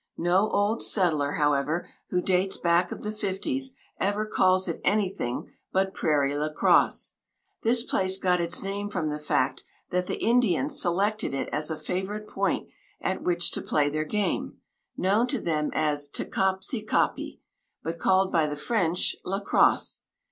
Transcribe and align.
No 0.17 0.49
old 0.49 0.81
settler, 0.81 1.33
however, 1.33 1.87
who 2.09 2.23
dates 2.23 2.57
back 2.57 2.91
of 2.91 3.03
the 3.03 3.11
fifties, 3.11 3.73
ever 3.99 4.25
calls 4.25 4.67
it 4.67 4.81
anything 4.83 5.51
but 5.71 5.93
"Prairie 5.93 6.35
La 6.35 6.51
Crosse." 6.51 7.13
This 7.61 7.83
place 7.83 8.17
got 8.17 8.41
its 8.41 8.63
name 8.63 8.89
from 8.89 9.09
the 9.09 9.19
fact 9.19 9.63
that 9.91 10.07
the 10.07 10.15
Indians 10.19 10.81
selected 10.81 11.35
it 11.35 11.49
as 11.49 11.69
a 11.69 11.77
favorite 11.77 12.27
point 12.27 12.67
at 12.99 13.21
which 13.21 13.51
to 13.51 13.61
play 13.61 13.89
their 13.91 14.03
game, 14.03 14.57
known 14.97 15.27
to 15.27 15.39
them 15.39 15.69
as 15.75 16.09
"Ta 16.09 16.23
kap 16.23 16.63
si 16.63 16.81
ka 16.81 17.09
pi," 17.09 17.33
but 17.83 17.99
called 17.99 18.31
by 18.31 18.47
the 18.47 18.57
French, 18.57 19.15
"La 19.23 19.39
Crosse." 19.39 20.01